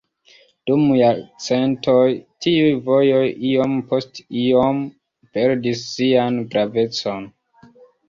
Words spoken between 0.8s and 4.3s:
jarcentoj tiuj vojoj iom post